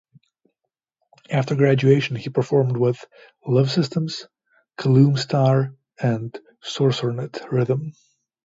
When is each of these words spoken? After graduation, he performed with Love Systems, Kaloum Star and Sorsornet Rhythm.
After 1.29 1.53
graduation, 1.53 2.15
he 2.15 2.31
performed 2.31 2.75
with 2.75 3.05
Love 3.45 3.69
Systems, 3.69 4.25
Kaloum 4.79 5.15
Star 5.19 5.75
and 6.01 6.33
Sorsornet 6.63 7.51
Rhythm. 7.51 7.93